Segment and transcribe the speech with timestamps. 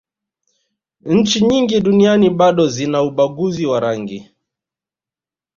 [1.05, 4.31] nchi nyingi duniani bado zina ubaguzi wa rangi